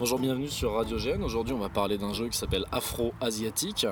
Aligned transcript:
Bonjour, 0.00 0.18
bienvenue 0.18 0.48
sur 0.48 0.76
Radio 0.76 0.96
Gêne. 0.96 1.22
Aujourd'hui, 1.22 1.52
on 1.52 1.58
va 1.58 1.68
parler 1.68 1.98
d'un 1.98 2.14
jeu 2.14 2.26
qui 2.30 2.38
s'appelle 2.38 2.64
Afro-Asiatique, 2.72 3.86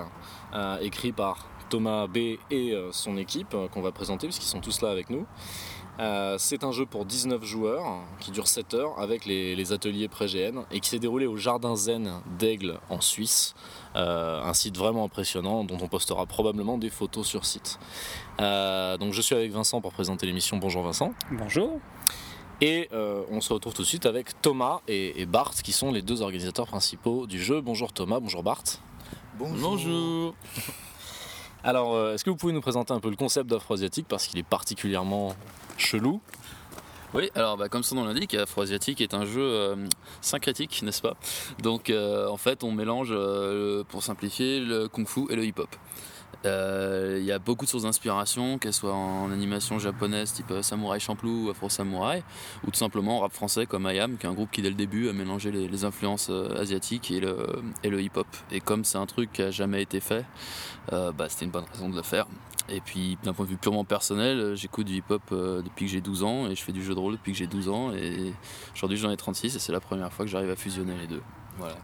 euh, 0.55 0.79
écrit 0.81 1.13
par 1.13 1.51
Thomas 1.69 2.07
B 2.07 2.17
et 2.51 2.73
euh, 2.73 2.89
son 2.93 3.19
équipe, 3.19 3.53
euh, 3.53 3.69
qu'on 3.69 3.83
va 3.83 3.93
présenter 3.93 4.27
puisqu'ils 4.27 4.47
sont 4.47 4.63
tous 4.63 4.81
là 4.81 4.89
avec 4.89 5.11
nous. 5.11 5.27
c'est 6.39 6.65
un 6.65 6.73
jeu 6.73 6.87
pour 6.87 7.05
19 7.05 7.45
joueurs 7.45 7.85
qui 8.21 8.31
dure 8.31 8.49
7 8.49 8.73
heures 8.73 8.99
avec 8.99 9.27
les, 9.27 9.73
ateliers 9.75 10.09
pré-GN 10.09 10.63
et 10.71 10.81
qui 10.81 10.89
s'est 10.89 10.99
déroulé 10.99 11.27
au 11.27 11.37
Jardin 11.37 11.77
Zen 11.77 12.23
d'Aigle 12.39 12.79
en 12.89 13.03
Suisse. 13.03 13.55
un 13.95 14.55
site 14.55 14.79
vraiment 14.79 15.05
impressionnant 15.05 15.63
dont 15.63 15.77
on 15.79 15.89
postera 15.89 16.25
probablement 16.25 16.79
des 16.79 16.89
photos 16.89 17.27
sur 17.27 17.45
site. 17.45 17.79
donc 18.39 19.13
je 19.13 19.21
suis 19.21 19.35
avec 19.35 19.51
Vincent 19.53 19.83
pour 19.83 19.93
présenter 19.93 20.25
l'émission. 20.25 20.57
Bonjour 20.57 20.85
Vincent. 20.85 21.13
Bonjour. 21.33 21.81
Et 22.61 22.89
euh, 22.93 23.23
on 23.31 23.41
se 23.41 23.53
retrouve 23.53 23.73
tout 23.73 23.83
de 23.83 23.87
suite 23.87 24.05
avec 24.05 24.43
Thomas 24.43 24.81
et, 24.89 25.27
Bart 25.27 25.53
qui 25.53 25.71
sont 25.71 25.93
les 25.93 26.03
deux 26.03 26.23
organisateurs 26.23 26.67
principaux 26.67 27.29
du 27.29 27.41
jeu. 27.41 27.61
Bonjour 27.61 27.93
Thomas, 27.93 28.19
bonjour 28.19 28.43
Bart. 28.43 28.65
Bonjour. 29.39 30.35
Alors, 31.63 31.95
euh, 31.95 32.15
est-ce 32.15 32.25
que 32.25 32.31
vous 32.31 32.37
pouvez 32.37 32.53
nous 32.53 32.61
présenter 32.61 32.93
un 32.93 32.99
peu 32.99 33.11
le 33.11 33.17
concept 33.17 33.49
d'Afro-Asiatique 33.49 34.07
parce 34.09 34.27
qu'il 34.27 34.41
est 34.41 34.45
particulièrement 34.47 35.37
chelou? 35.77 36.21
Oui, 37.15 37.31
alors 37.35 37.57
bah, 37.57 37.69
comme 37.69 37.83
son 37.83 37.95
nom 37.95 38.05
l'indique, 38.05 38.35
Afro-Asiatique 38.35 39.01
est 39.01 39.15
un 39.15 39.25
jeu 39.25 39.41
euh, 39.41 39.77
syncrétique, 40.21 40.83
n'est-ce 40.83 41.01
pas? 41.01 41.17
Donc 41.63 41.91
en 41.91 42.37
fait, 42.37 42.65
on 42.65 42.73
mélange, 42.73 43.15
pour 43.89 44.03
simplifier, 44.03 44.61
le 44.61 44.89
kung-fu 44.89 45.27
et 45.31 45.37
le 45.37 45.45
hip-hop. 45.45 45.75
Il 46.45 46.51
euh, 46.51 47.21
y 47.21 47.33
a 47.33 47.41
beaucoup 47.41 47.65
de 47.65 47.71
sources 47.71 47.83
d'inspiration, 47.83 48.59
qu'elles 48.59 48.73
soient 48.73 48.95
en 48.95 49.33
animation 49.33 49.81
japonaise 49.81 50.33
type 50.33 50.53
euh, 50.53 50.63
Samurai 50.63 51.01
Champloo 51.01 51.47
ou 51.47 51.51
Afro 51.51 51.69
Samurai, 51.69 52.23
ou 52.65 52.71
tout 52.71 52.79
simplement 52.79 53.17
en 53.19 53.21
rap 53.21 53.33
français 53.33 53.67
comme 53.67 53.91
IAM, 53.91 54.17
qui 54.19 54.27
est 54.27 54.29
un 54.29 54.35
groupe 54.35 54.53
qui 54.53 54.63
dès 54.63 54.69
le 54.69 54.77
début 54.77 55.09
a 55.09 55.13
mélangé 55.13 55.51
les, 55.51 55.85
influences 55.85 56.29
euh, 56.31 56.61
asiatiques 56.61 57.11
et 57.11 57.19
le, 57.21 58.01
hip-hop. 58.01 58.29
Et 58.53 58.61
comme 58.61 58.85
c'est 58.85 58.99
un 58.99 59.07
truc 59.07 59.33
qui 59.33 59.43
a 59.43 59.51
jamais 59.51 59.83
été 59.83 59.99
fait, 59.99 60.25
bah, 60.91 61.29
c'était 61.29 61.45
une 61.45 61.51
bonne 61.51 61.67
raison 61.73 61.89
de 61.89 61.97
le 61.97 62.03
faire. 62.03 62.27
Et 62.69 62.81
puis 62.81 63.19
d'un 63.25 63.33
point 63.33 63.45
de 63.45 63.51
vue 63.51 63.57
purement 63.57 63.85
personnel, 63.85 64.55
j'écoute 64.55 64.87
du 64.87 64.95
hip-hop 64.95 65.23
depuis 65.31 65.87
que 65.87 65.91
j'ai 65.91 66.01
12 66.01 66.23
ans 66.23 66.49
et 66.49 66.55
je 66.55 66.63
fais 66.63 66.73
du 66.73 66.83
jeu 66.85 66.95
de 66.95 67.01
rôle 67.01 67.15
depuis 67.15 67.33
que 67.33 67.39
j'ai 67.39 67.47
12 67.47 67.69
ans. 67.69 67.93
Et 67.93 68.33
aujourd'hui 68.75 68.97
j'en 68.97 69.11
ai 69.11 69.17
36 69.17 69.57
et 69.57 69.59
c'est 69.59 69.73
la 69.73 69.81
première 69.81 70.13
fois 70.13 70.25
que 70.25 70.31
j'arrive 70.31 70.51
à 70.51 70.57
fusionner 70.57 70.97
les 70.99 71.07
deux. 71.07 71.23
Voilà. 71.59 71.77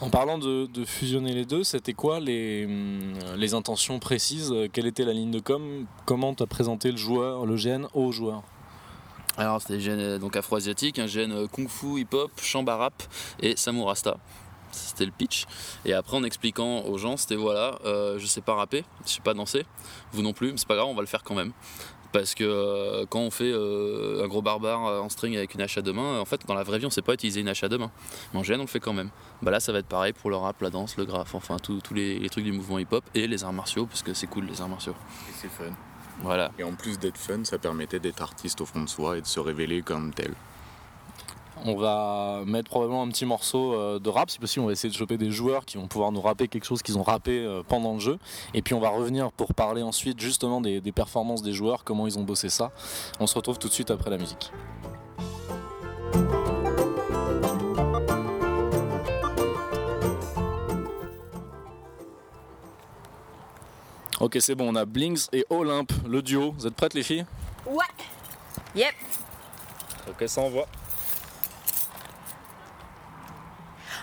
En 0.00 0.10
parlant 0.10 0.38
de, 0.38 0.68
fusionner 0.84 1.32
les 1.32 1.44
deux, 1.44 1.64
c'était 1.64 1.94
quoi 1.94 2.20
les, 2.20 2.66
hum, 2.66 3.14
les, 3.36 3.54
intentions 3.54 3.98
précises? 3.98 4.52
Quelle 4.72 4.86
était 4.86 5.04
la 5.04 5.12
ligne 5.12 5.30
de 5.30 5.40
com? 5.40 5.86
Comment 6.04 6.34
tu 6.34 6.42
as 6.42 6.46
présenté 6.46 6.90
le 6.90 6.96
joueur, 6.96 7.46
le 7.46 7.54
aux 7.94 8.12
joueurs 8.12 8.42
alors 9.36 9.60
c'était 9.60 9.80
gène 9.80 10.00
euh, 10.00 10.18
donc 10.18 10.36
afro-asiatique, 10.36 10.98
un 10.98 11.06
gène 11.06 11.32
euh, 11.32 11.46
kung-fu, 11.48 12.00
hip-hop, 12.00 12.30
chamba 12.40 12.76
rap 12.76 13.02
et 13.40 13.56
samourasta. 13.56 14.16
C'était 14.70 15.06
le 15.06 15.12
pitch. 15.12 15.46
Et 15.84 15.92
après 15.92 16.16
en 16.16 16.24
expliquant 16.24 16.82
aux 16.82 16.98
gens, 16.98 17.16
c'était 17.16 17.36
voilà, 17.36 17.78
euh, 17.84 18.18
je 18.18 18.26
sais 18.26 18.40
pas 18.40 18.54
rapper, 18.54 18.84
je 19.04 19.10
sais 19.10 19.20
pas 19.20 19.34
danser, 19.34 19.64
vous 20.12 20.22
non 20.22 20.32
plus, 20.32 20.52
mais 20.52 20.58
c'est 20.58 20.68
pas 20.68 20.76
grave, 20.76 20.88
on 20.88 20.94
va 20.94 21.00
le 21.00 21.06
faire 21.06 21.22
quand 21.22 21.34
même. 21.34 21.52
Parce 22.14 22.36
que 22.36 22.44
euh, 22.44 23.06
quand 23.10 23.18
on 23.18 23.30
fait 23.32 23.50
euh, 23.50 24.22
un 24.22 24.28
gros 24.28 24.40
barbare 24.40 24.86
euh, 24.86 25.00
en 25.00 25.08
string 25.08 25.36
avec 25.36 25.54
une 25.54 25.60
hache 25.60 25.78
à 25.78 25.82
deux 25.82 25.92
mains, 25.92 26.20
en 26.20 26.24
fait, 26.24 26.46
dans 26.46 26.54
la 26.54 26.62
vraie 26.62 26.78
vie, 26.78 26.86
on 26.86 26.90
sait 26.90 27.02
pas 27.02 27.14
utiliser 27.14 27.40
une 27.40 27.48
hache 27.48 27.64
à 27.64 27.68
deux 27.68 27.76
mains. 27.76 27.90
Mais 28.32 28.38
en 28.38 28.44
gêne, 28.44 28.60
on 28.60 28.62
le 28.62 28.68
fait 28.68 28.78
quand 28.78 28.92
même. 28.92 29.10
Bah 29.42 29.50
là, 29.50 29.58
ça 29.58 29.72
va 29.72 29.80
être 29.80 29.88
pareil 29.88 30.12
pour 30.12 30.30
le 30.30 30.36
rap, 30.36 30.62
la 30.62 30.70
danse, 30.70 30.96
le 30.96 31.06
graphe, 31.06 31.34
enfin, 31.34 31.56
tous 31.56 31.82
les, 31.92 32.24
trucs 32.28 32.44
du 32.44 32.52
mouvement 32.52 32.78
hip-hop 32.78 33.02
et 33.16 33.26
les 33.26 33.42
arts 33.42 33.52
martiaux, 33.52 33.86
parce 33.86 34.04
que 34.04 34.14
c'est 34.14 34.28
cool, 34.28 34.44
les 34.44 34.60
arts 34.60 34.68
martiaux. 34.68 34.94
Et 35.28 35.32
c'est 35.36 35.50
fun. 35.50 35.72
Voilà. 36.22 36.52
Et 36.56 36.62
en 36.62 36.74
plus 36.74 37.00
d'être 37.00 37.18
fun, 37.18 37.42
ça 37.42 37.58
permettait 37.58 37.98
d'être 37.98 38.22
artiste 38.22 38.60
au 38.60 38.64
fond 38.64 38.84
de 38.84 38.88
soi 38.88 39.18
et 39.18 39.20
de 39.20 39.26
se 39.26 39.40
révéler 39.40 39.82
comme 39.82 40.14
tel. 40.14 40.34
On 41.64 41.76
va 41.76 42.42
mettre 42.46 42.68
probablement 42.68 43.02
un 43.02 43.08
petit 43.08 43.24
morceau 43.24 43.74
euh, 43.74 43.98
de 43.98 44.08
rap, 44.08 44.30
si 44.30 44.38
possible 44.38 44.64
on 44.64 44.66
va 44.66 44.72
essayer 44.72 44.90
de 44.90 44.96
choper 44.96 45.16
des 45.16 45.30
joueurs 45.30 45.64
qui 45.64 45.78
vont 45.78 45.86
pouvoir 45.86 46.12
nous 46.12 46.20
rapper 46.20 46.48
quelque 46.48 46.64
chose 46.64 46.82
qu'ils 46.82 46.98
ont 46.98 47.02
rappé 47.02 47.38
euh, 47.38 47.62
pendant 47.66 47.94
le 47.94 48.00
jeu. 48.00 48.18
Et 48.52 48.60
puis 48.62 48.74
on 48.74 48.80
va 48.80 48.90
revenir 48.90 49.32
pour 49.32 49.54
parler 49.54 49.82
ensuite 49.82 50.20
justement 50.20 50.60
des, 50.60 50.80
performances 50.92 51.42
des 51.42 51.52
joueurs, 51.52 51.84
comment 51.84 52.06
ils 52.06 52.18
ont 52.18 52.22
bossé 52.22 52.48
ça. 52.48 52.72
On 53.20 53.26
se 53.26 53.34
retrouve 53.34 53.58
tout 53.58 53.68
de 53.68 53.72
suite 53.72 53.90
après 53.90 54.10
la 54.10 54.18
musique. 54.18 54.52
Ok, 64.20 64.38
c'est 64.40 64.54
bon, 64.54 64.72
on 64.72 64.76
a 64.76 64.84
Blinks 64.84 65.28
et 65.32 65.44
Olympe, 65.50 65.92
le 66.06 66.22
duo. 66.22 66.54
Vous 66.56 66.66
êtes 66.66 66.74
prêtes 66.74 66.94
les 66.94 67.02
filles? 67.02 67.26
Ouais. 67.66 67.84
Yep. 68.74 68.94
Ok, 70.08 70.28
ça 70.28 70.40
envoie. 70.40 70.66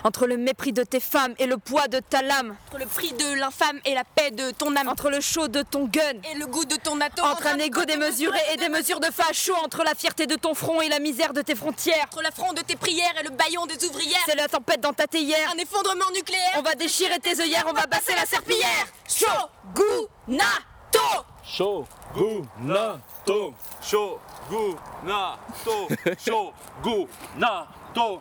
Entre 0.04 0.26
le 0.26 0.36
mépris 0.36 0.72
de 0.72 0.82
tes 0.82 1.00
femmes 1.00 1.34
et 1.38 1.46
le 1.46 1.58
poids 1.58 1.88
de 1.88 2.00
ta 2.00 2.22
lame. 2.22 2.56
Entre 2.68 2.78
le 2.78 2.86
prix 2.86 3.12
de 3.12 3.38
l'infâme 3.38 3.78
et 3.84 3.94
la 3.94 4.04
paix 4.04 4.30
de 4.30 4.50
ton 4.50 4.74
âme. 4.74 4.88
Entre 4.88 5.10
le 5.10 5.20
chaud 5.20 5.48
de 5.48 5.62
ton 5.62 5.84
gun 5.84 6.00
et 6.32 6.36
le 6.36 6.46
goût 6.46 6.64
de 6.64 6.76
ton 6.76 7.00
atome. 7.00 7.24
Entre 7.24 7.46
un 7.46 7.58
ego 7.58 7.84
démesuré 7.84 8.38
et 8.52 8.56
des 8.56 8.68
mesures 8.68 9.00
de 9.00 9.06
facho. 9.06 9.54
Entre 9.64 9.84
la 9.84 9.94
fierté 9.94 10.26
de 10.26 10.34
ton 10.34 10.54
front 10.54 10.80
et 10.80 10.88
la 10.88 10.98
misère 10.98 11.32
de 11.32 11.42
tes 11.42 11.54
frontières. 11.54 12.06
Entre 12.06 12.22
l'affront 12.22 12.52
de 12.52 12.62
tes 12.62 12.76
prières 12.76 13.14
et 13.20 13.22
le 13.22 13.30
baillon 13.30 13.66
des 13.66 13.84
ouvrières. 13.84 14.22
C'est 14.26 14.34
la 14.34 14.48
tempête 14.48 14.80
dans 14.80 14.92
ta 14.92 15.06
théière. 15.06 15.50
Un 15.54 15.58
effondrement 15.58 16.10
nucléaire. 16.14 16.54
On 16.58 16.62
va 16.62 16.74
déchirer 16.74 17.18
tes 17.18 17.40
œillères, 17.40 17.66
on 17.68 17.72
va 17.72 17.86
passer 17.86 18.14
la 18.14 18.26
serpillière. 18.26 18.86
Chaud, 19.08 19.26
goût, 19.74 20.08
nato. 20.28 21.24
Chaud, 21.44 21.86
goût, 22.14 22.46
nato. 22.60 23.54
Chaud, 23.82 24.18
goût, 24.48 24.76
nato. 25.04 25.88
Chaud, 26.24 26.52
goût, 26.82 27.08
nato. 27.36 28.20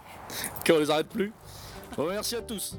Qu'on 0.66 0.78
les 0.80 0.90
arrête 0.90 1.10
plus? 1.10 1.32
Merci 1.98 2.36
à 2.36 2.42
tous. 2.42 2.78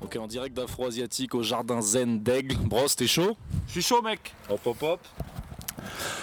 Ok, 0.00 0.16
en 0.16 0.26
direct 0.26 0.56
d'Afro-Asiatique 0.56 1.34
au 1.34 1.42
jardin 1.42 1.80
Zen 1.80 2.20
d'Aigle. 2.22 2.56
Bros, 2.56 2.86
t'es 2.88 3.06
chaud? 3.06 3.36
Je 3.66 3.72
suis 3.72 3.82
chaud, 3.82 4.02
mec. 4.02 4.34
Hop, 4.48 4.60
hop, 4.66 4.82
hop. 4.82 5.00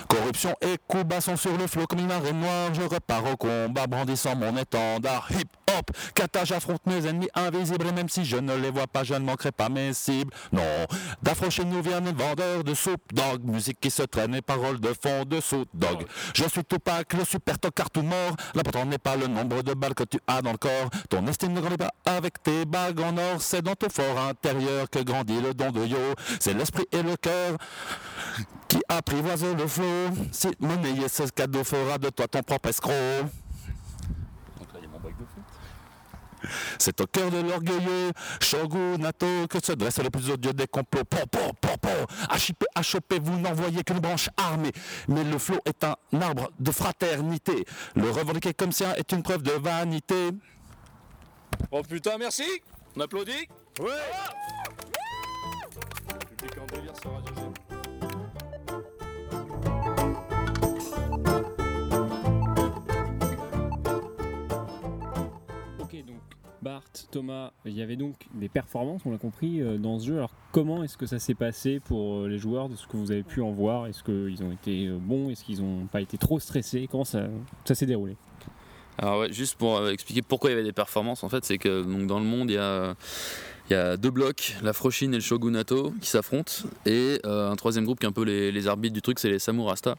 Corruption 0.07 0.55
et 0.61 0.77
coups 0.87 1.19
sont 1.19 1.37
sur 1.37 1.55
le 1.57 1.67
flot 1.67 1.85
comme 1.85 1.99
une 1.99 2.07
marée 2.07 2.33
noire. 2.33 2.73
Je 2.73 2.81
repars 2.81 3.31
au 3.31 3.37
combat 3.37 3.87
brandissant 3.87 4.35
mon 4.35 4.57
étendard. 4.57 5.27
Hip 5.31 5.58
hop, 5.79 5.91
kata, 6.13 6.45
j'affronte 6.45 6.85
mes 6.85 7.05
ennemis 7.07 7.29
invisibles. 7.33 7.87
Et 7.87 7.91
même 7.91 8.09
si 8.09 8.25
je 8.25 8.37
ne 8.37 8.55
les 8.55 8.71
vois 8.71 8.87
pas, 8.87 9.03
je 9.03 9.13
ne 9.13 9.19
manquerai 9.19 9.51
pas 9.51 9.69
mes 9.69 9.93
cibles. 9.93 10.33
Non, 10.51 10.61
d'Afro 11.23 11.49
chez 11.49 11.65
nous 11.65 11.81
viennent 11.81 12.13
vendeurs 12.13 12.63
de 12.63 12.73
soupe 12.73 13.13
dog. 13.13 13.43
Musique 13.43 13.79
qui 13.79 13.91
se 13.91 14.03
traîne 14.03 14.35
et 14.35 14.41
paroles 14.41 14.79
de 14.79 14.93
fond 15.01 15.23
de 15.25 15.39
soupe 15.39 15.69
dog. 15.73 16.05
Je 16.33 16.43
suis 16.47 16.63
Tupac, 16.63 17.13
le 17.13 17.23
super 17.25 17.57
tocard 17.57 17.89
tout 17.89 18.01
mort. 18.01 18.35
L'important 18.55 18.85
n'est 18.85 18.97
pas 18.97 19.15
le 19.15 19.27
nombre 19.27 19.61
de 19.63 19.73
balles 19.73 19.95
que 19.95 20.03
tu 20.03 20.19
as 20.27 20.41
dans 20.41 20.51
le 20.51 20.57
corps. 20.57 20.89
Ton 21.09 21.25
estime 21.27 21.53
ne 21.53 21.61
grandit 21.61 21.77
pas 21.77 21.91
avec 22.05 22.41
tes 22.43 22.65
bagues 22.65 22.99
en 22.99 23.17
or. 23.17 23.41
C'est 23.41 23.61
dans 23.61 23.75
ton 23.75 23.89
fort 23.89 24.19
intérieur 24.19 24.89
que 24.89 24.99
grandit 24.99 25.41
le 25.41 25.53
don 25.53 25.71
de 25.71 25.85
yo. 25.85 25.97
C'est 26.39 26.53
l'esprit 26.53 26.85
et 26.91 27.01
le 27.01 27.15
cœur 27.15 27.57
qui 28.67 28.79
apprivoise 28.87 29.43
le 29.43 29.67
flot. 29.67 30.09
Si 30.31 30.49
monnayer 30.59 31.07
ce 31.07 31.23
cadeau 31.23 31.63
fera 31.63 31.97
de 31.97 32.09
toi 32.09 32.27
ton 32.27 32.41
propre 32.41 32.69
escroc. 32.69 32.93
C'est 36.77 36.99
au 37.01 37.07
cœur 37.07 37.31
de 37.31 37.39
l'orgueilleux 37.41 38.11
shogunato 38.41 39.47
que 39.49 39.63
se 39.63 39.73
dressent 39.73 39.99
les 40.01 40.09
plus 40.09 40.29
odieux 40.29 40.53
des 40.53 40.67
complots? 40.67 41.03
Po, 41.03 41.17
po, 41.31 41.53
po, 41.59 41.77
po. 41.81 41.89
À 42.75 42.81
choper, 42.81 43.19
vous 43.19 43.37
n'envoyez 43.39 43.83
qu'une 43.83 43.99
branche 43.99 44.29
armée. 44.37 44.71
Mais 45.07 45.23
le 45.23 45.37
flot 45.37 45.59
est 45.65 45.83
un 45.83 45.95
arbre 46.21 46.51
de 46.59 46.71
fraternité. 46.71 47.65
Le 47.95 48.09
revendiquer 48.09 48.53
comme 48.53 48.71
sien 48.71 48.93
est 48.95 49.11
une 49.11 49.23
preuve 49.23 49.43
de 49.43 49.51
vanité. 49.51 50.31
Oh 51.71 51.81
putain, 51.83 52.17
merci 52.17 52.45
On 52.95 53.01
applaudit 53.01 53.47
Ouais 53.79 53.91
Bart, 66.61 66.83
Thomas, 67.11 67.51
il 67.65 67.73
y 67.73 67.81
avait 67.81 67.95
donc 67.95 68.15
des 68.33 68.49
performances, 68.49 69.01
on 69.05 69.11
l'a 69.11 69.17
compris, 69.17 69.61
euh, 69.61 69.77
dans 69.77 69.99
ce 69.99 70.07
jeu. 70.07 70.17
Alors 70.17 70.33
comment 70.51 70.83
est-ce 70.83 70.97
que 70.97 71.05
ça 71.05 71.19
s'est 71.19 71.35
passé 71.35 71.79
pour 71.79 72.15
euh, 72.15 72.27
les 72.27 72.37
joueurs, 72.37 72.69
de 72.69 72.75
ce 72.75 72.87
que 72.87 72.97
vous 72.97 73.11
avez 73.11 73.23
pu 73.23 73.41
en 73.41 73.51
voir? 73.51 73.87
Est-ce 73.87 74.03
qu'ils 74.03 74.43
ont 74.43 74.51
été 74.51 74.87
euh, 74.87 74.97
bons? 74.99 75.29
Est-ce 75.29 75.43
qu'ils 75.43 75.61
n'ont 75.61 75.85
pas 75.85 76.01
été 76.01 76.17
trop 76.17 76.39
stressés? 76.39 76.87
Comment 76.91 77.05
ça, 77.05 77.27
ça 77.65 77.75
s'est 77.75 77.85
déroulé? 77.85 78.17
Alors 78.97 79.31
juste 79.31 79.57
pour 79.57 79.87
expliquer 79.87 80.21
pourquoi 80.21 80.49
il 80.49 80.53
y 80.53 80.57
avait 80.57 80.65
des 80.65 80.73
performances, 80.73 81.23
en 81.23 81.29
fait, 81.29 81.45
c'est 81.45 81.57
que 81.57 81.83
donc, 81.83 82.07
dans 82.07 82.19
le 82.19 82.25
monde, 82.25 82.49
il 82.49 82.55
y 82.55 82.57
a, 82.57 82.95
Il 83.69 83.73
y 83.73 83.75
a 83.75 83.97
deux 83.97 84.09
blocs, 84.09 84.55
la 84.63 84.73
Froshin 84.73 85.11
et 85.11 85.15
le 85.15 85.19
Shogunato, 85.19 85.93
qui 86.01 86.09
s'affrontent, 86.09 86.53
et 86.87 87.19
euh, 87.23 87.51
un 87.51 87.55
troisième 87.55 87.85
groupe 87.85 87.99
qui 87.99 88.07
est 88.07 88.09
un 88.09 88.11
peu 88.11 88.23
les, 88.23 88.51
les 88.51 88.67
arbitres 88.67 88.95
du 88.95 89.01
truc, 89.03 89.19
c'est 89.19 89.29
les 89.29 89.37
Samurasta. 89.37 89.95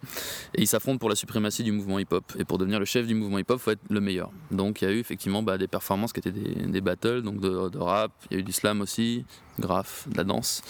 Et 0.57 0.63
ils 0.63 0.67
s'affrontent 0.67 0.99
pour 0.99 1.09
la 1.09 1.15
suprématie 1.15 1.63
du 1.63 1.71
mouvement 1.71 2.01
hip-hop. 2.01 2.25
Et 2.37 2.45
pour 2.45 2.59
devenir 2.59 2.81
le 2.81 2.85
chef 2.85 3.07
du 3.07 3.15
mouvement 3.15 3.39
hip-hop, 3.39 3.61
il 3.61 3.63
faut 3.63 3.71
être 3.71 3.85
le 3.89 4.01
meilleur. 4.01 4.33
Donc 4.51 4.83
il 4.83 4.87
y 4.87 4.89
a 4.89 4.91
eu 4.93 4.99
effectivement 4.99 5.45
bah, 5.45 5.57
des 5.57 5.69
performances 5.69 6.13
qui 6.13 6.19
étaient 6.19 6.33
des, 6.33 6.67
des 6.67 6.81
battles, 6.81 7.23
donc 7.23 7.39
de, 7.39 7.69
de 7.69 7.79
rap, 7.79 8.11
il 8.31 8.35
y 8.35 8.37
a 8.39 8.41
eu 8.41 8.43
du 8.43 8.51
slam 8.51 8.81
aussi, 8.81 9.25
graphe, 9.61 10.09
de 10.09 10.17
la 10.17 10.25
danse, 10.25 10.63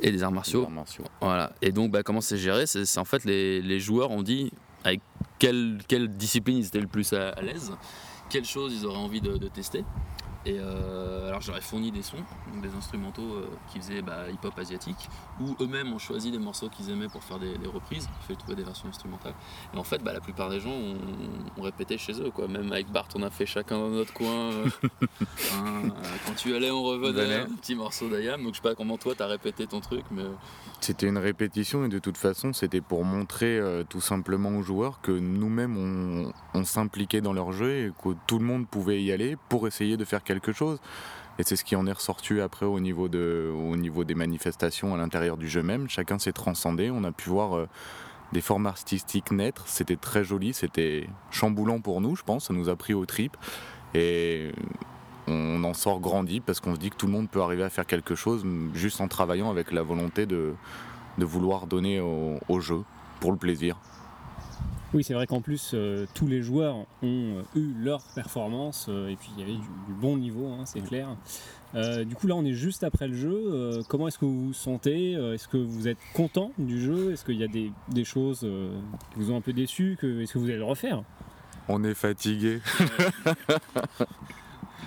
et 0.00 0.10
des 0.10 0.24
arts 0.24 0.32
martiaux. 0.32 0.64
Arts 0.64 0.70
martiaux. 0.70 1.04
Voilà. 1.20 1.52
Et 1.62 1.70
donc, 1.70 1.92
bah, 1.92 2.02
comment 2.02 2.20
c'est 2.20 2.38
géré? 2.38 2.66
C'est, 2.66 2.98
en 2.98 3.04
fait 3.04 3.24
les, 3.24 3.62
les 3.62 3.78
joueurs 3.78 4.10
ont 4.10 4.22
dit 4.22 4.50
avec 4.82 5.00
quelle, 5.38 5.78
quelle 5.86 6.08
discipline 6.08 6.58
ils 6.58 6.66
étaient 6.66 6.80
le 6.80 6.88
plus 6.88 7.12
à, 7.12 7.28
à 7.28 7.40
l'aise, 7.40 7.70
quelles 8.30 8.44
choses 8.44 8.74
ils 8.74 8.84
auraient 8.84 8.98
envie 8.98 9.20
de, 9.20 9.36
de 9.36 9.46
tester. 9.46 9.84
Et 10.44 10.56
euh, 10.58 11.28
alors, 11.28 11.40
j'aurais 11.40 11.60
fourni 11.60 11.92
des 11.92 12.02
sons, 12.02 12.16
donc 12.52 12.62
des 12.62 12.74
instrumentaux 12.76 13.22
euh, 13.34 13.48
qui 13.70 13.78
faisaient 13.78 14.02
bah, 14.02 14.28
hip-hop 14.28 14.58
asiatique, 14.58 15.08
ou 15.40 15.54
eux-mêmes 15.60 15.92
ont 15.92 15.98
choisi 15.98 16.32
des 16.32 16.38
morceaux 16.38 16.68
qu'ils 16.68 16.90
aimaient 16.90 17.06
pour 17.08 17.22
faire 17.22 17.38
des, 17.38 17.56
des 17.58 17.68
reprises, 17.68 18.08
fait 18.26 18.34
trouver 18.34 18.56
des 18.56 18.64
versions 18.64 18.88
instrumentales. 18.88 19.34
Et 19.72 19.78
en 19.78 19.84
fait, 19.84 20.02
bah, 20.02 20.12
la 20.12 20.20
plupart 20.20 20.50
des 20.50 20.58
gens 20.58 20.70
ont, 20.72 20.96
ont 21.58 21.62
répété 21.62 21.96
chez 21.96 22.20
eux, 22.20 22.30
quoi. 22.30 22.48
Même 22.48 22.72
avec 22.72 22.90
Bart, 22.90 23.06
on 23.14 23.22
a 23.22 23.30
fait 23.30 23.46
chacun 23.46 23.78
dans 23.78 23.88
notre 23.88 24.12
coin. 24.12 24.50
euh, 24.50 24.66
hein, 25.54 25.82
euh, 25.84 25.90
quand 26.26 26.34
tu 26.34 26.54
allais, 26.56 26.72
on 26.72 26.82
revenait 26.82 27.22
Venait. 27.22 27.40
un 27.40 27.54
petit 27.56 27.76
morceau 27.76 28.08
d'Ayam. 28.08 28.42
Donc, 28.42 28.54
je 28.54 28.56
sais 28.56 28.68
pas 28.68 28.74
comment 28.74 28.98
toi, 28.98 29.14
t'as 29.16 29.26
répété 29.28 29.68
ton 29.68 29.80
truc, 29.80 30.04
mais. 30.10 30.24
C'était 30.80 31.06
une 31.06 31.18
répétition 31.18 31.84
et 31.84 31.88
de 31.88 32.00
toute 32.00 32.16
façon, 32.16 32.52
c'était 32.52 32.80
pour 32.80 33.04
montrer 33.04 33.58
euh, 33.60 33.84
tout 33.88 34.00
simplement 34.00 34.48
aux 34.56 34.62
joueurs 34.62 35.00
que 35.00 35.12
nous-mêmes, 35.12 35.76
on, 35.76 36.32
on 36.58 36.64
s'impliquait 36.64 37.20
dans 37.20 37.32
leur 37.32 37.52
jeu 37.52 37.70
et 37.86 37.92
que 38.02 38.16
tout 38.26 38.40
le 38.40 38.44
monde 38.44 38.66
pouvait 38.66 39.00
y 39.00 39.12
aller 39.12 39.36
pour 39.48 39.68
essayer 39.68 39.96
de 39.96 40.04
faire 40.04 40.24
quelque 40.24 40.31
Et 41.38 41.44
c'est 41.44 41.56
ce 41.56 41.64
qui 41.64 41.76
en 41.76 41.86
est 41.86 41.92
ressorti 41.92 42.40
après 42.40 42.66
au 42.66 42.78
niveau, 42.78 43.08
de, 43.08 43.50
au 43.54 43.76
niveau 43.76 44.04
des 44.04 44.14
manifestations 44.14 44.94
à 44.94 44.98
l'intérieur 44.98 45.36
du 45.36 45.48
jeu 45.48 45.62
même. 45.62 45.88
Chacun 45.88 46.18
s'est 46.18 46.32
transcendé. 46.32 46.90
On 46.90 47.04
a 47.04 47.12
pu 47.12 47.30
voir 47.30 47.56
euh, 47.56 47.68
des 48.32 48.42
formes 48.42 48.66
artistiques 48.66 49.30
naître. 49.30 49.66
C'était 49.66 49.96
très 49.96 50.24
joli, 50.24 50.52
c'était 50.52 51.08
chamboulant 51.30 51.80
pour 51.80 52.00
nous, 52.00 52.16
je 52.16 52.22
pense. 52.22 52.48
Ça 52.48 52.54
nous 52.54 52.68
a 52.68 52.76
pris 52.76 52.92
aux 52.92 53.06
tripes. 53.06 53.36
Et 53.94 54.52
on 55.26 55.64
en 55.64 55.74
sort 55.74 56.00
grandi 56.00 56.40
parce 56.40 56.60
qu'on 56.60 56.74
se 56.74 56.80
dit 56.80 56.90
que 56.90 56.96
tout 56.96 57.06
le 57.06 57.12
monde 57.12 57.30
peut 57.30 57.40
arriver 57.40 57.62
à 57.62 57.70
faire 57.70 57.86
quelque 57.86 58.14
chose 58.14 58.44
juste 58.74 59.00
en 59.00 59.08
travaillant 59.08 59.50
avec 59.50 59.72
la 59.72 59.82
volonté 59.82 60.26
de, 60.26 60.54
vouloir 61.18 61.66
donner 61.66 62.00
au 62.00 62.60
jeu 62.60 62.82
pour 63.20 63.32
le 63.32 63.38
plaisir. 63.38 63.78
Oui, 64.94 65.02
c'est 65.02 65.14
vrai 65.14 65.26
qu'en 65.26 65.40
plus, 65.40 65.70
euh, 65.72 66.06
tous 66.14 66.26
les 66.26 66.42
joueurs 66.42 66.76
ont 66.76 66.84
euh, 67.02 67.42
eu 67.56 67.72
leur 67.78 68.02
performance, 68.14 68.86
euh, 68.90 69.08
et 69.08 69.16
puis 69.16 69.30
il 69.36 69.40
y 69.40 69.42
avait 69.42 69.54
du, 69.54 69.60
du 69.60 69.94
bon 69.98 70.18
niveau, 70.18 70.48
hein, 70.48 70.64
c'est 70.66 70.82
clair. 70.82 71.08
Euh, 71.74 72.04
du 72.04 72.14
coup, 72.14 72.26
là, 72.26 72.34
on 72.34 72.44
est 72.44 72.52
juste 72.52 72.84
après 72.84 73.08
le 73.08 73.14
jeu. 73.14 73.32
Euh, 73.34 73.82
comment 73.88 74.06
est-ce 74.08 74.18
que 74.18 74.26
vous 74.26 74.48
vous 74.48 74.52
sentez 74.52 75.12
Est-ce 75.12 75.48
que 75.48 75.56
vous 75.56 75.88
êtes 75.88 75.96
content 76.12 76.52
du 76.58 76.78
jeu? 76.78 77.12
Est-ce 77.12 77.24
qu'il 77.24 77.36
y 77.38 77.44
a 77.44 77.48
des, 77.48 77.72
des 77.88 78.04
choses 78.04 78.42
euh, 78.44 78.78
qui 79.14 79.20
vous 79.20 79.30
ont 79.32 79.36
un 79.38 79.40
peu 79.40 79.54
déçu 79.54 79.96
que, 79.98 80.20
Est-ce 80.20 80.34
que 80.34 80.38
vous 80.38 80.44
allez 80.50 80.58
le 80.58 80.64
refaire? 80.64 81.02
On 81.68 81.82
est 81.84 81.94
fatigué. 81.94 82.60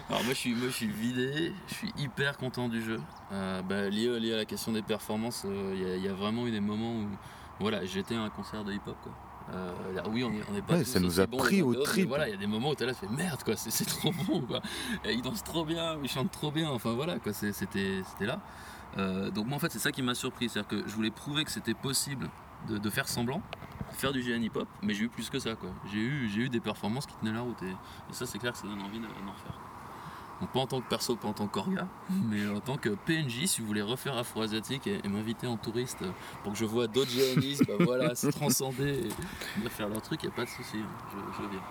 Alors 0.07 0.23
moi 0.23 0.33
je 0.33 0.39
suis, 0.39 0.53
moi, 0.53 0.67
je 0.67 0.73
suis 0.73 0.87
vidé, 0.87 1.51
je 1.67 1.73
suis 1.73 1.91
hyper 1.97 2.37
content 2.37 2.69
du 2.69 2.83
jeu. 2.83 2.99
Euh, 3.31 3.61
bah, 3.63 3.89
lié, 3.89 4.19
lié 4.19 4.33
à 4.33 4.37
la 4.37 4.45
question 4.45 4.71
des 4.71 4.83
performances, 4.83 5.43
euh, 5.45 5.71
il 5.75 5.81
y 5.81 5.85
a- 5.91 5.95
il 5.95 6.03
y, 6.03 6.07
a 6.07 6.13
vraiment 6.13 6.45
eu 6.45 6.51
des 6.51 6.59
moments 6.59 6.93
où 6.99 7.07
voilà, 7.59 7.83
j'étais 7.85 8.13
à 8.13 8.21
un 8.21 8.29
concert 8.29 8.63
de 8.63 8.71
hip-hop. 8.71 8.95
Quoi. 9.03 9.13
Euh, 9.53 9.93
là, 9.93 10.03
oui, 10.09 10.23
on 10.23 10.31
est, 10.33 10.41
on 10.51 10.55
est 10.55 10.61
pas 10.61 10.73
Ouais, 10.73 10.83
tous 10.83 10.89
ça 10.89 10.99
nous 10.99 11.19
a 11.19 11.27
pris 11.27 11.61
mais 11.61 11.83
tripes. 11.83 12.07
Voilà, 12.07 12.27
il 12.27 12.31
y 12.31 12.33
a 12.33 12.37
des 12.37 12.47
moments 12.47 12.71
où 12.71 12.75
t'es 12.75 12.85
là, 12.85 12.93
tu 12.93 13.01
fais 13.05 13.13
merde, 13.13 13.43
quoi, 13.43 13.55
c'est, 13.55 13.69
c'est 13.71 13.85
trop 13.85 14.11
bon, 14.11 14.41
quoi. 14.41 14.61
Et 15.03 15.13
ils 15.13 15.21
dansent 15.21 15.43
trop 15.43 15.63
bien, 15.65 15.97
ils 16.03 16.09
chantent 16.09 16.31
trop 16.31 16.51
bien, 16.51 16.69
enfin 16.69 16.93
voilà, 16.93 17.19
quoi, 17.19 17.31
c'était, 17.31 17.51
c'était 18.03 18.25
là. 18.25 18.39
Euh, 18.97 19.29
donc 19.29 19.45
moi 19.47 19.57
en 19.57 19.59
fait 19.59 19.71
c'est 19.73 19.79
ça 19.79 19.91
qui 19.91 20.01
m'a 20.01 20.15
surpris, 20.15 20.47
c'est-à-dire 20.47 20.69
que 20.69 20.87
je 20.87 20.95
voulais 20.95 21.11
prouver 21.11 21.43
que 21.43 21.51
c'était 21.51 21.73
possible 21.73 22.29
de, 22.69 22.77
de 22.77 22.89
faire 22.89 23.09
semblant, 23.09 23.41
de 23.91 23.95
faire 23.97 24.13
du 24.13 24.21
GN 24.21 24.41
hip-hop, 24.41 24.67
mais 24.81 24.93
j'ai 24.93 25.03
eu 25.03 25.09
plus 25.09 25.29
que 25.29 25.37
ça, 25.37 25.53
quoi. 25.55 25.69
J'ai 25.91 25.99
eu, 25.99 26.29
j'ai 26.29 26.41
eu 26.43 26.49
des 26.49 26.61
performances 26.61 27.05
qui 27.05 27.13
tenaient 27.17 27.33
la 27.33 27.41
route, 27.41 27.61
et, 27.61 27.67
et 27.71 28.13
ça 28.13 28.25
c'est 28.25 28.39
clair 28.39 28.53
que 28.53 28.57
ça 28.57 28.67
donne 28.67 28.81
envie 28.81 28.99
de- 28.99 29.03
d'en 29.05 29.31
refaire. 29.33 29.59
Donc 30.41 30.49
pas 30.51 30.59
en 30.59 30.67
tant 30.67 30.81
que 30.81 30.89
perso, 30.89 31.15
pas 31.15 31.27
en 31.27 31.33
tant 31.33 31.47
qu'orga, 31.47 31.87
mais 32.29 32.47
en 32.47 32.59
tant 32.59 32.77
que 32.77 32.89
PNJ, 32.89 33.45
si 33.45 33.61
vous 33.61 33.67
voulez 33.67 33.81
refaire 33.81 34.17
Afro-Asiatique 34.17 34.87
et, 34.87 34.99
et 35.03 35.07
m'inviter 35.07 35.47
en 35.47 35.57
touriste 35.57 36.03
pour 36.43 36.53
que 36.53 36.57
je 36.59 36.65
vois 36.65 36.87
d'autres 36.87 37.11
GNistes, 37.11 37.65
bah 37.67 37.73
voilà, 37.79 38.15
se 38.15 38.27
transcender 38.27 39.07
et 39.65 39.69
faire 39.69 39.87
leur 39.89 40.01
truc, 40.01 40.23
y 40.23 40.27
a 40.27 40.31
pas 40.31 40.45
de 40.45 40.49
souci, 40.49 40.77
hein, 40.77 40.87
je, 41.11 41.43
je 41.43 41.49
viens. 41.49 41.61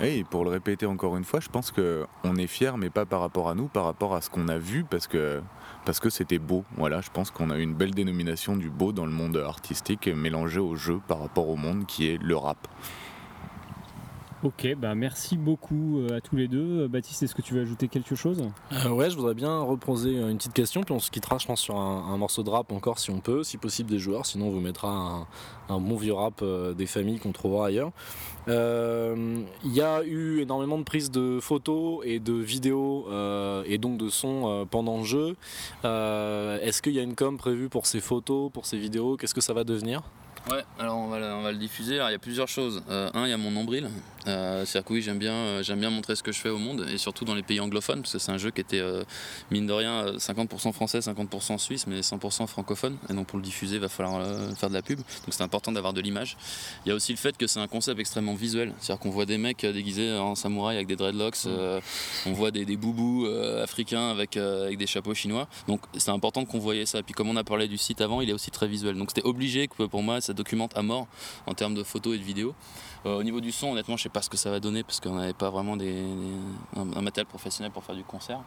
Et 0.00 0.24
pour 0.24 0.44
le 0.44 0.50
répéter 0.50 0.84
encore 0.86 1.16
une 1.16 1.24
fois, 1.24 1.40
je 1.40 1.48
pense 1.48 1.70
qu'on 1.70 2.36
est 2.36 2.46
fier, 2.46 2.76
mais 2.76 2.90
pas 2.90 3.06
par 3.06 3.20
rapport 3.20 3.48
à 3.48 3.54
nous, 3.54 3.66
par 3.66 3.84
rapport 3.84 4.14
à 4.14 4.20
ce 4.20 4.28
qu'on 4.28 4.48
a 4.48 4.58
vu, 4.58 4.84
parce 4.84 5.06
que 5.06 5.42
parce 5.84 6.00
que 6.00 6.10
c'était 6.10 6.38
beau. 6.38 6.64
Voilà, 6.76 7.00
je 7.00 7.10
pense 7.10 7.30
qu'on 7.30 7.50
a 7.50 7.58
eu 7.58 7.62
une 7.62 7.74
belle 7.74 7.94
dénomination 7.94 8.56
du 8.56 8.68
beau 8.68 8.92
dans 8.92 9.06
le 9.06 9.12
monde 9.12 9.36
artistique, 9.36 10.08
mélangé 10.08 10.60
au 10.60 10.74
jeu 10.76 11.00
par 11.06 11.20
rapport 11.20 11.48
au 11.48 11.56
monde 11.56 11.86
qui 11.86 12.08
est 12.08 12.22
le 12.22 12.36
rap. 12.36 12.68
Ok, 14.46 14.76
bah 14.78 14.94
merci 14.94 15.36
beaucoup 15.36 15.98
euh, 15.98 16.18
à 16.18 16.20
tous 16.20 16.36
les 16.36 16.46
deux. 16.46 16.82
Euh, 16.82 16.88
Baptiste, 16.88 17.20
est-ce 17.24 17.34
que 17.34 17.42
tu 17.42 17.54
veux 17.54 17.62
ajouter 17.62 17.88
quelque 17.88 18.14
chose? 18.14 18.44
Euh, 18.70 18.90
ouais, 18.90 19.10
je 19.10 19.16
voudrais 19.16 19.34
bien 19.34 19.58
reposer 19.58 20.20
une 20.20 20.36
petite 20.36 20.52
question, 20.52 20.84
puis 20.84 20.94
on 20.94 21.00
se 21.00 21.10
quittera, 21.10 21.38
je 21.38 21.46
pense, 21.46 21.60
sur 21.60 21.76
un, 21.76 22.16
morceau 22.16 22.44
de 22.44 22.50
rap 22.50 22.70
encore 22.70 23.00
si 23.00 23.10
on 23.10 23.18
peut, 23.18 23.42
si 23.42 23.56
possible 23.56 23.90
des 23.90 23.98
joueurs, 23.98 24.24
sinon 24.24 24.46
on 24.46 24.50
vous 24.52 24.60
mettra 24.60 25.26
un, 25.68 25.80
bon 25.80 25.96
vieux 25.96 26.12
rap 26.12 26.44
des 26.76 26.86
familles 26.86 27.18
qu'on 27.18 27.32
trouvera 27.32 27.66
ailleurs. 27.66 27.90
Il 28.46 29.72
y 29.72 29.80
a 29.80 30.04
eu 30.04 30.42
énormément 30.42 30.78
de 30.78 30.84
prises 30.84 31.10
de 31.10 31.40
photos 31.40 32.02
et 32.04 32.20
de 32.20 32.34
vidéos 32.34 33.08
et 33.66 33.78
donc 33.78 33.98
de 33.98 34.08
sons 34.08 34.64
pendant 34.70 34.98
le 34.98 35.04
jeu. 35.04 35.36
Est-ce 35.82 36.82
qu'il 36.82 36.92
y 36.92 37.00
a 37.00 37.02
une 37.02 37.16
com 37.16 37.36
prévue 37.36 37.68
pour 37.68 37.86
ces 37.86 38.00
photos, 38.00 38.52
pour 38.52 38.64
ces 38.64 38.78
vidéos? 38.78 39.16
Qu'est-ce 39.16 39.34
que 39.34 39.40
ça 39.40 39.54
va 39.54 39.64
devenir? 39.64 40.02
Ouais, 40.50 40.62
alors 40.78 40.96
on 40.98 41.08
va, 41.08 41.18
le- 41.18 41.32
on 41.32 41.42
va 41.42 41.50
le 41.50 41.58
diffuser. 41.58 41.96
Alors 41.96 42.08
il 42.10 42.12
y 42.12 42.16
a 42.16 42.20
plusieurs 42.20 42.46
choses. 42.46 42.80
Euh, 42.88 43.10
un, 43.14 43.24
il 43.26 43.30
y 43.30 43.32
a 43.32 43.36
mon 43.36 43.50
nombril. 43.50 43.90
Euh, 44.28 44.64
C'est-à-dire 44.64 44.86
que 44.88 44.92
oui, 44.94 45.02
j'aime 45.02 45.18
bien, 45.18 45.32
euh, 45.32 45.62
j'aime 45.62 45.80
bien 45.80 45.90
montrer 45.90 46.14
ce 46.16 46.22
que 46.22 46.30
je 46.32 46.38
fais 46.40 46.48
au 46.50 46.58
monde 46.58 46.84
et 46.92 46.98
surtout 46.98 47.24
dans 47.24 47.34
les 47.34 47.42
pays 47.42 47.58
anglophones 47.60 48.00
parce 48.02 48.12
que 48.12 48.18
c'est 48.18 48.30
un 48.32 48.38
jeu 48.38 48.50
qui 48.50 48.60
était 48.60 48.80
mine 49.50 49.66
de 49.66 49.72
rien 49.72 49.92
euh, 50.06 50.18
50% 50.18 50.72
français, 50.72 50.98
50% 51.00 51.58
suisse, 51.58 51.86
mais 51.88 52.00
100% 52.00 52.46
francophone. 52.46 52.96
Et 53.10 53.14
donc 53.14 53.26
pour 53.26 53.38
le 53.38 53.44
diffuser, 53.44 53.76
il 53.76 53.80
va 53.80 53.88
falloir 53.88 54.24
faire 54.56 54.68
de 54.68 54.74
la 54.74 54.82
pub. 54.82 54.98
Donc 54.98 55.06
c'est 55.30 55.42
important 55.42 55.72
d'avoir 55.72 55.92
de 55.92 56.00
l'image. 56.00 56.36
Il 56.84 56.90
y 56.90 56.92
a 56.92 56.94
aussi 56.94 57.10
le 57.12 57.18
fait 57.18 57.36
que 57.36 57.48
c'est 57.48 57.60
un 57.60 57.66
concept 57.68 57.98
extrêmement 57.98 58.34
visuel. 58.34 58.72
C'est-à-dire 58.78 59.00
qu'on 59.00 59.10
voit 59.10 59.26
des 59.26 59.38
mecs 59.38 59.64
déguisés 59.66 60.12
en 60.12 60.36
samouraï 60.36 60.76
avec 60.76 60.86
des 60.86 60.96
dreadlocks, 60.96 61.38
on 62.26 62.32
voit 62.32 62.52
des, 62.52 62.64
des 62.64 62.76
boubous 62.76 63.26
africains 63.62 64.10
avec, 64.10 64.36
avec 64.36 64.78
des 64.78 64.86
chapeaux 64.86 65.14
chinois. 65.14 65.48
Donc 65.66 65.80
c'est 65.96 66.10
important 66.10 66.44
qu'on 66.44 66.58
voyait 66.60 66.86
ça. 66.86 67.00
Et 67.00 67.02
puis 67.02 67.14
comme 67.14 67.28
on 67.28 67.36
a 67.36 67.44
parlé 67.44 67.66
du 67.66 67.78
site 67.78 68.00
avant, 68.00 68.20
il 68.20 68.30
est 68.30 68.32
aussi 68.34 68.52
très 68.52 68.68
visuel. 68.68 68.96
Donc 68.96 69.10
c'était 69.10 69.26
obligé 69.26 69.66
que 69.68 69.84
pour 69.84 70.02
moi 70.02 70.20
ça 70.26 70.32
documente 70.32 70.76
à 70.76 70.82
mort 70.82 71.06
en 71.46 71.54
termes 71.54 71.74
de 71.74 71.82
photos 71.82 72.14
et 72.14 72.18
de 72.18 72.24
vidéos. 72.24 72.54
Euh, 73.04 73.18
au 73.18 73.22
niveau 73.22 73.40
du 73.40 73.52
son, 73.52 73.72
honnêtement, 73.72 73.96
je 73.96 74.04
sais 74.04 74.08
pas 74.08 74.22
ce 74.22 74.30
que 74.30 74.36
ça 74.36 74.50
va 74.50 74.60
donner 74.60 74.82
parce 74.82 75.00
qu'on 75.00 75.14
n'avait 75.14 75.32
pas 75.32 75.50
vraiment 75.50 75.76
des, 75.76 76.04
un, 76.76 77.02
matériel 77.02 77.26
professionnel 77.26 77.72
pour 77.72 77.84
faire 77.84 77.94
du 77.94 78.04
concert. 78.04 78.40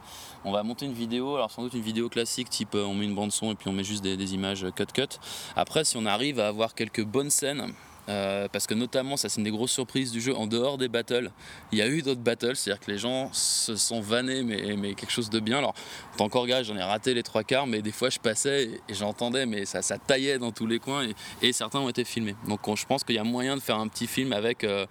On 0.44 0.52
va 0.52 0.64
monter 0.64 0.86
une 0.86 0.94
vidéo, 0.94 1.36
alors 1.36 1.52
sans 1.52 1.64
doute 1.64 1.74
une 1.74 1.82
vidéo 1.82 2.10
classique 2.10 2.50
type 2.50 2.76
euh, 2.76 2.84
on 2.84 2.94
met 2.94 3.06
une 3.06 3.16
bande 3.16 3.32
son 3.32 3.52
et 3.52 3.56
puis 3.56 3.70
on 3.70 3.74
met 3.74 3.84
juste 3.84 4.04
des, 4.04 4.18
des 4.18 4.34
images 4.34 4.66
cut 4.76 4.86
cut. 4.94 5.20
Après, 5.56 5.84
si 5.84 5.98
on 5.98 6.06
arrive 6.06 6.40
à 6.40 6.48
avoir 6.48 6.76
quelques 6.76 7.04
bonnes 7.04 7.30
scènes. 7.30 7.74
Euh, 8.10 8.48
parce 8.52 8.68
que 8.68 8.74
notamment, 8.74 9.16
ça 9.16 9.30
c'est 9.30 9.38
une 9.38 9.44
des 9.46 9.52
grosses 9.52 9.72
surprises 9.72 10.12
du 10.12 10.20
jeu, 10.20 10.36
en 10.36 10.48
dehors 10.48 10.78
des 10.78 10.88
battles, 10.90 11.32
il 11.72 11.78
y 11.78 11.82
a 11.82 11.88
eu 11.88 12.02
d'autres 12.02 12.20
battles, 12.22 12.56
c'est-à-dire 12.56 12.84
que 12.84 12.92
les 12.92 12.98
gens 12.98 13.30
se 13.32 13.76
sont 13.76 14.02
vannés, 14.02 14.44
mais, 14.44 14.76
mais 14.78 14.96
quelque 14.96 15.12
chose 15.12 15.30
de 15.30 15.40
bien. 15.40 15.60
Alors, 15.60 15.76
en 16.16 16.18
tant 16.18 16.30
qu'orga, 16.30 16.64
j'en 16.64 16.76
ai 16.76 16.84
raté 16.84 17.14
les 17.14 17.24
trois 17.24 17.44
quarts, 17.44 17.68
mais 17.68 17.82
des 17.82 17.92
fois 17.92 18.10
je 18.10 18.20
passais 18.20 18.64
et, 18.66 18.82
et 18.90 18.94
j'entendais, 18.94 19.46
mais 19.46 19.66
ça, 19.66 19.82
ça 19.82 19.98
taillait 19.98 20.40
dans 20.40 20.52
tous 20.52 20.66
les 20.68 20.80
coins 20.80 21.04
et, 21.04 21.16
et 21.42 21.54
certains 21.54 21.80
ont 21.80 21.90
été 21.90 22.04
filmés. 22.04 22.36
Donc 22.48 22.68
on- 22.68 22.76
je 22.76 22.86
pense 22.86 23.04
qu'il 23.04 23.16
y 23.16 23.20
a 23.20 23.24
moyen 23.24 23.56
de 23.56 23.62
faire 23.62 23.78
un 23.78 23.88
petit 23.88 24.08
film 24.08 24.34
avec. 24.34 24.64
euh, 24.64 24.86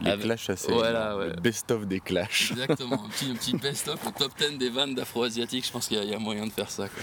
Les 0.00 0.10
avec- 0.10 0.24
clashs 0.24 0.48
assez. 0.50 0.72
Voilà, 0.72 1.16
ouais. 1.16 1.26
Le 1.28 1.32
best-of 1.40 1.86
des 1.86 2.00
clashs. 2.00 2.52
Exactement, 2.52 3.04
un 3.04 3.34
petit, 3.34 3.54
best-of, 3.56 4.02
le 4.04 4.12
top 4.12 4.32
10 4.38 4.56
des 4.58 4.70
vannes 4.70 4.94
d'afro-asiatiques, 4.94 5.66
je 5.66 5.72
pense 5.72 5.88
qu'il 5.88 6.02
y, 6.02 6.06
y 6.06 6.14
a 6.14 6.18
moyen 6.18 6.46
de 6.46 6.52
faire 6.52 6.70
ça. 6.70 6.88
quoi. 6.88 7.02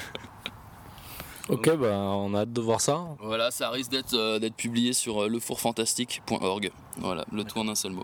Ok, 1.50 1.76
bah 1.78 1.98
on 1.98 2.34
a 2.36 2.42
hâte 2.42 2.54
de 2.54 2.62
voir 2.62 2.80
ça. 2.82 3.06
Voilà, 3.22 3.50
ça 3.52 3.70
risque 3.70 3.92
d'être 3.92 4.14
euh, 4.14 4.40
d'être 4.40 4.56
publié 4.56 4.94
sur 4.94 5.24
euh, 5.24 5.28
lefourfantastique.org. 5.28 6.72
Voilà, 6.98 7.26
le 7.32 7.44
tout 7.44 7.58
en 7.60 7.68
un 7.68 7.76
seul 7.76 7.92
mot. 7.94 8.04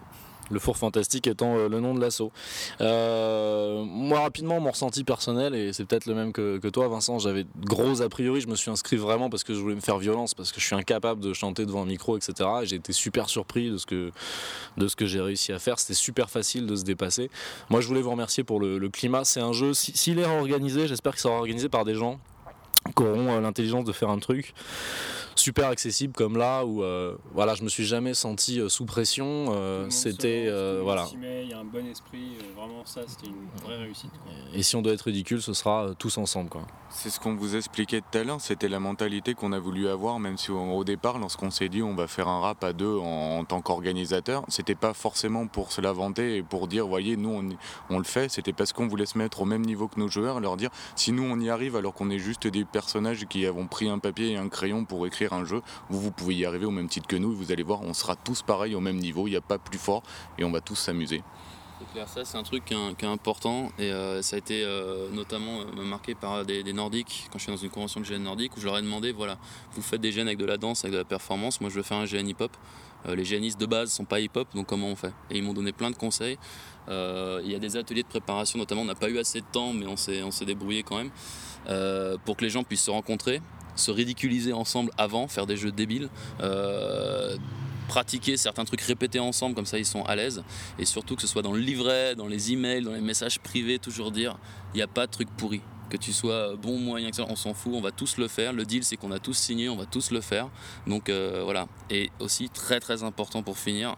Le 0.52 0.60
four 0.60 0.78
fantastique 0.78 1.26
étant 1.26 1.56
euh, 1.58 1.68
le 1.68 1.80
nom 1.80 1.96
de 1.96 2.00
l'assaut. 2.00 2.32
Euh, 2.80 3.84
moi, 3.84 4.20
rapidement, 4.20 4.60
mon 4.60 4.70
ressenti 4.70 5.04
personnel, 5.04 5.56
et 5.56 5.74
c'est 5.74 5.86
peut-être 5.86 6.06
le 6.06 6.14
même 6.14 6.34
que, 6.34 6.60
que 6.60 6.68
toi, 6.68 6.88
Vincent, 6.88 7.18
j'avais 7.18 7.46
de 7.46 7.50
gros 7.66 8.04
a 8.04 8.10
priori. 8.10 8.42
Je 8.42 8.48
me 8.48 8.56
suis 8.56 8.70
inscrit 8.70 8.96
vraiment 8.98 9.32
parce 9.32 9.44
que 9.44 9.56
je 9.56 9.60
voulais 9.60 9.74
me 9.74 9.80
faire 9.82 9.98
violence, 9.98 10.36
parce 10.36 10.52
que 10.52 10.62
je 10.62 10.66
suis 10.68 10.76
incapable 10.76 11.20
de 11.20 11.34
chanter 11.34 11.66
devant 11.66 11.82
un 11.82 11.86
micro, 11.88 12.16
etc. 12.16 12.48
Et 12.62 12.68
j'ai 12.68 12.76
été 12.76 12.94
super 12.94 13.28
surpris 13.28 13.72
de 13.72 13.78
ce 13.78 13.88
que, 13.88 14.12
de 14.78 14.88
ce 14.88 14.96
que 14.96 15.08
j'ai 15.08 15.20
réussi 15.20 15.52
à 15.52 15.58
faire. 15.58 15.80
C'était 15.80 15.96
super 15.96 16.30
facile 16.30 16.68
de 16.68 16.76
se 16.76 16.84
dépasser. 16.84 17.32
Moi, 17.72 17.82
je 17.82 17.88
voulais 17.88 18.02
vous 18.04 18.12
remercier 18.12 18.44
pour 18.44 18.60
le, 18.60 18.78
le 18.78 18.90
climat. 18.90 19.26
C'est 19.26 19.42
un 19.42 19.52
jeu, 19.54 19.74
si- 19.74 19.98
s'il 19.98 20.20
est 20.20 20.26
organisé, 20.26 20.88
j'espère 20.88 21.14
qu'il 21.14 21.22
sera 21.22 21.38
organisé 21.38 21.70
par 21.70 21.86
des 21.86 21.96
gens 21.96 22.20
qui 22.96 23.04
auront 23.04 23.30
euh, 23.32 23.42
l'intelligence 23.42 23.86
de 23.86 23.92
faire 23.92 24.10
un 24.10 24.20
truc 24.20 24.54
super 25.38 25.68
accessible 25.68 26.14
comme 26.14 26.38
là 26.38 26.64
où 26.66 26.82
euh, 26.82 27.16
voilà 27.34 27.56
je 27.56 27.64
me 27.64 27.68
suis 27.68 27.84
jamais 27.86 28.14
senti 28.14 28.60
euh, 28.62 28.70
sous 28.70 28.86
pression 28.86 29.48
euh, 29.50 29.90
c'était 29.90 30.46
euh, 30.48 30.80
voilà 30.82 31.06
Il 31.14 31.50
y 31.50 31.54
a 31.54 31.60
un 31.60 31.66
bon 31.66 31.86
esprit, 31.88 32.38
euh, 32.40 32.58
vraiment 32.60 32.86
ça 32.86 33.02
c'était 33.06 33.28
une 33.28 33.46
vraie 33.66 33.76
réussite. 33.78 34.12
quoi. 34.24 34.32
et 34.54 34.64
si 34.64 34.78
on 34.78 34.82
doit 34.82 34.94
être 34.94 35.02
ridicule 35.02 35.42
ce 35.42 35.54
sera 35.54 35.88
euh, 35.88 35.94
tous 35.94 36.18
ensemble 36.18 36.50
quoi 36.50 36.62
C'est 36.90 37.10
ce 37.10 37.20
qu'on 37.20 37.36
vous 37.36 37.58
expliquait 37.58 38.00
tout 38.00 38.18
à 38.18 38.24
l'heure, 38.24 38.40
c'était 38.40 38.70
la 38.70 38.80
mentalité 38.80 39.34
qu'on 39.34 39.52
a 39.52 39.60
voulu 39.60 39.90
avoir, 39.90 40.20
même 40.20 40.38
si 40.38 40.52
au, 40.52 40.58
au 40.58 40.84
départ, 40.86 41.20
lorsqu'on 41.20 41.52
s'est 41.52 41.68
dit 41.70 41.84
on 41.84 41.96
va 41.96 42.08
faire 42.08 42.30
un 42.30 42.40
rap 42.40 42.64
à 42.64 42.72
deux 42.72 42.96
en, 42.98 43.04
en 43.40 43.44
tant 43.44 43.60
qu'organisateur, 43.62 44.46
c'était 44.48 44.74
pas 44.76 44.94
forcément 44.94 45.48
pour 45.48 45.74
se 45.74 45.82
la 45.82 45.92
vanter 45.92 46.38
et 46.38 46.44
pour 46.44 46.70
dire, 46.70 46.88
voyez, 46.88 47.18
nous 47.18 47.30
on, 47.90 47.94
on 47.94 47.98
le 47.98 48.06
fait, 48.06 48.30
c'était 48.30 48.54
parce 48.54 48.72
qu'on 48.72 48.88
voulait 48.88 49.06
se 49.06 49.18
mettre 49.18 49.42
au 49.42 49.46
même 49.46 49.66
niveau 49.66 49.90
que 49.90 50.00
nos 50.00 50.08
joueurs, 50.08 50.40
leur 50.40 50.56
dire, 50.56 50.70
si 50.96 51.12
nous 51.12 51.24
on 51.24 51.38
y 51.42 51.50
arrive 51.50 51.76
alors 51.76 51.94
qu'on 51.94 52.10
est 52.10 52.20
juste 52.20 52.48
des 52.48 52.64
personnages 52.76 53.26
qui 53.30 53.46
avons 53.46 53.68
pris 53.68 53.88
un 53.88 54.00
papier 54.00 54.32
et 54.32 54.36
un 54.36 54.50
crayon 54.50 54.84
pour 54.84 55.08
écrire 55.08 55.32
un 55.32 55.46
jeu, 55.46 55.62
vous, 55.90 56.02
vous 56.02 56.12
pouvez 56.12 56.36
y 56.36 56.46
arriver 56.46 56.66
au 56.66 56.72
même 56.72 56.90
titre 56.90 57.08
que 57.08 57.16
nous, 57.16 57.34
vous 57.34 57.54
allez 57.54 57.64
voir, 57.64 57.82
on 57.84 57.94
sera 57.94 58.18
tous 58.18 58.42
pareils 58.42 58.76
au 58.76 58.82
même 58.82 58.98
niveau, 58.98 59.28
il 59.28 59.30
n'y 59.30 59.38
a 59.38 59.42
pas 59.42 59.58
plus 59.58 59.78
fort, 59.78 60.04
et 60.38 60.44
on 60.44 60.52
va 60.52 60.60
tous 60.60 60.76
s'amuser. 60.76 61.24
C'est 61.80 61.90
clair, 61.94 62.10
ça 62.10 62.26
c'est 62.26 62.38
un 62.38 62.44
truc 62.44 62.66
qui 62.66 62.74
est, 62.74 62.98
qui 62.98 63.06
est 63.06 63.08
important 63.08 63.70
et 63.80 63.92
euh, 63.92 64.22
ça 64.22 64.36
a 64.36 64.40
été 64.40 64.64
euh, 64.64 65.10
notamment 65.12 65.62
euh, 65.62 65.84
marqué 65.84 66.16
par 66.16 66.46
des, 66.46 66.64
des 66.64 66.74
Nordiques 66.74 67.28
quand 67.32 67.38
je 67.38 67.44
suis 67.44 67.52
dans 67.52 67.58
une 67.58 67.70
convention 67.70 68.00
de 68.00 68.06
GN 68.06 68.24
nordique 68.24 68.56
où 68.56 68.62
je 68.62 68.66
leur 68.66 68.78
ai 68.78 68.82
demandé 68.82 69.12
voilà, 69.12 69.38
vous 69.74 69.82
faites 69.82 70.00
des 70.00 70.12
GN 70.12 70.28
avec 70.28 70.38
de 70.38 70.46
la 70.46 70.58
danse, 70.58 70.84
avec 70.84 70.94
de 70.94 70.98
la 70.98 71.06
performance, 71.06 71.60
moi 71.62 71.70
je 71.70 71.76
veux 71.76 71.84
faire 71.84 71.98
un 71.98 72.06
GN 72.06 72.28
hip-hop. 72.28 72.52
Euh, 73.08 73.16
les 73.16 73.24
GNistes 73.24 73.60
de 73.60 73.66
base 73.66 73.92
sont 73.92 74.06
pas 74.06 74.20
hip-hop 74.20 74.48
donc 74.56 74.68
comment 74.68 74.88
on 74.88 74.96
fait? 74.96 75.14
Et 75.30 75.38
ils 75.38 75.44
m'ont 75.44 75.54
donné 75.54 75.72
plein 75.72 75.92
de 75.92 75.96
conseils. 75.96 76.38
Euh, 76.90 77.42
Il 77.44 77.52
y 77.52 77.56
a 77.56 77.60
des 77.60 77.78
ateliers 77.78 78.04
de 78.04 78.08
préparation 78.08 78.60
notamment, 78.60 78.82
on 78.82 78.86
n'a 78.86 78.96
pas 78.96 79.10
eu 79.10 79.18
assez 79.18 79.42
de 79.42 79.46
temps 79.52 79.74
mais 79.74 79.86
on 79.88 79.98
s'est 79.98 80.24
on 80.24 80.32
s'est 80.32 80.46
débrouillé 80.46 80.84
quand 80.84 80.98
même 80.98 81.12
euh, 81.70 82.18
pour 82.26 82.38
que 82.38 82.44
les 82.44 82.50
gens 82.50 82.64
puissent 82.64 82.84
se 82.84 82.92
rencontrer, 82.92 83.42
se 83.76 83.92
ridiculiser 83.92 84.54
ensemble 84.54 84.92
avant, 84.98 85.28
faire 85.28 85.46
des 85.46 85.58
jeux 85.58 85.72
débiles. 85.72 86.10
pratiquer 87.88 88.36
certains 88.36 88.66
trucs 88.66 88.82
répétés 88.82 89.20
ensemble 89.20 89.54
comme 89.54 89.68
ça 89.68 89.78
ils 89.78 89.86
sont 89.86 90.04
à 90.06 90.16
l'aise 90.16 90.44
et 90.80 90.86
surtout 90.86 91.16
que 91.16 91.22
ce 91.22 91.28
soit 91.28 91.44
dans 91.44 91.54
le 91.54 91.60
livret, 91.60 92.16
dans 92.16 92.28
les 92.28 92.52
emails, 92.52 92.82
dans 92.82 92.94
les 92.94 93.02
messages 93.02 93.40
privés, 93.40 93.78
toujours 93.78 94.12
dire 94.12 94.38
il 94.74 94.78
n'y 94.78 94.84
a 94.84 94.88
pas 94.88 95.06
de 95.06 95.12
truc 95.12 95.30
pourri. 95.38 95.62
Que 95.90 95.98
tu 95.98 96.14
sois 96.14 96.56
bon, 96.56 96.80
moyen, 96.80 97.08
etc., 97.08 97.28
on 97.30 97.36
s'en 97.36 97.54
fout, 97.54 97.74
on 97.76 97.82
va 97.82 97.92
tous 97.92 98.18
le 98.18 98.28
faire. 98.28 98.54
Le 98.54 98.66
deal, 98.66 98.84
c'est 98.84 98.98
qu'on 98.98 99.12
a 99.12 99.20
tous 99.20 99.34
signé, 99.34 99.70
on 99.70 99.76
va 99.76 99.86
tous 99.86 100.12
le 100.12 100.22
faire. 100.22 100.50
Donc 100.88 101.10
euh, 101.10 101.42
voilà. 101.44 101.68
Et 101.90 102.10
aussi, 102.20 102.50
très 102.50 102.80
très 102.80 103.04
important 103.04 103.44
pour 103.44 103.58
finir, 103.58 103.96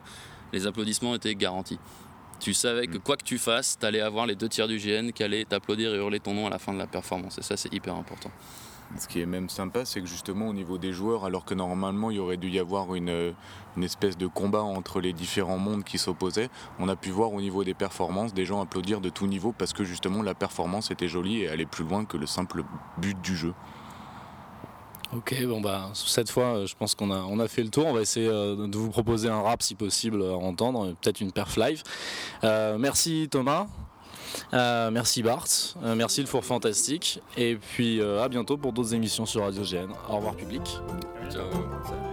les 0.53 0.67
applaudissements 0.67 1.15
étaient 1.15 1.35
garantis. 1.35 1.79
Tu 2.39 2.53
savais 2.53 2.87
que 2.87 2.97
quoi 2.97 3.17
que 3.17 3.23
tu 3.23 3.37
fasses, 3.37 3.79
t'allais 3.79 4.01
avoir 4.01 4.25
les 4.25 4.35
deux 4.35 4.49
tiers 4.49 4.67
du 4.67 4.77
GN 4.77 5.11
qui 5.11 5.23
allaient 5.23 5.45
t'applaudir 5.45 5.93
et 5.93 5.97
hurler 5.97 6.19
ton 6.19 6.33
nom 6.33 6.45
à 6.45 6.49
la 6.49 6.59
fin 6.59 6.73
de 6.73 6.77
la 6.77 6.87
performance. 6.87 7.37
Et 7.39 7.41
ça, 7.41 7.57
c'est 7.57 7.73
hyper 7.73 7.95
important. 7.95 8.29
Ce 8.97 9.07
qui 9.07 9.19
est 9.19 9.25
même 9.25 9.49
sympa, 9.49 9.85
c'est 9.85 10.01
que 10.01 10.07
justement 10.07 10.47
au 10.47 10.53
niveau 10.53 10.77
des 10.77 10.93
joueurs, 10.93 11.25
alors 11.25 11.45
que 11.45 11.53
normalement 11.53 12.09
il 12.09 12.17
y 12.17 12.19
aurait 12.19 12.37
dû 12.37 12.49
y 12.49 12.59
avoir 12.59 12.95
une, 12.95 13.33
espèce 13.81 14.17
de 14.17 14.27
combat 14.27 14.63
entre 14.63 15.01
les 15.01 15.13
différents 15.13 15.57
mondes 15.57 15.83
qui 15.83 15.97
s'opposaient, 15.97 16.49
on 16.79 16.87
a 16.87 16.95
pu 16.95 17.09
voir 17.09 17.33
au 17.33 17.41
niveau 17.41 17.63
des 17.63 17.73
performances 17.73 18.33
des 18.33 18.45
gens 18.45 18.61
applaudir 18.61 19.01
de 19.01 19.09
tout 19.09 19.27
niveau 19.27 19.51
parce 19.51 19.73
que 19.73 19.83
justement 19.83 20.23
la 20.23 20.33
performance 20.33 20.89
était 20.89 21.07
jolie 21.07 21.41
et 21.41 21.49
allait 21.49 21.65
plus 21.65 21.83
loin 21.83 22.05
que 22.05 22.17
le 22.17 22.25
simple 22.25 22.63
but 22.97 23.19
du 23.21 23.35
jeu. 23.35 23.53
Ok, 25.15 25.41
bon 25.45 25.61
bah 25.61 25.89
cette 25.93 26.29
fois, 26.29 26.57
euh, 26.57 26.65
je 26.65 26.75
pense 26.75 26.93
qu'on 26.93 27.11
a, 27.11 27.19
on 27.19 27.39
a 27.39 27.47
fait 27.47 27.63
le 27.63 27.69
tour. 27.69 27.85
On 27.85 27.93
va 27.93 28.01
essayer 28.01 28.27
euh, 28.27 28.67
de 28.67 28.77
vous 28.77 28.89
proposer 28.89 29.29
un 29.29 29.41
rap 29.41 29.61
si 29.61 29.73
possible 29.73 30.21
à 30.21 30.35
entendre, 30.35 30.93
peut-être 31.01 31.21
une 31.21 31.31
perf 31.31 31.55
live. 31.55 31.81
Euh, 32.43 32.77
merci 32.77 33.29
Thomas, 33.31 33.67
Euh, 34.53 34.91
merci 34.91 35.23
Bart, 35.23 35.47
Euh, 35.83 35.95
merci 35.95 36.21
le 36.21 36.27
Four 36.27 36.43
Fantastique, 36.43 37.21
et 37.37 37.55
puis 37.55 37.99
euh, 37.99 38.23
à 38.23 38.29
bientôt 38.29 38.57
pour 38.57 38.73
d'autres 38.73 38.93
émissions 38.93 39.25
sur 39.25 39.43
Radio 39.43 39.63
GN. 39.63 39.89
Au 40.09 40.17
revoir 40.17 40.35
public. 40.35 40.61
Ciao. 41.31 42.06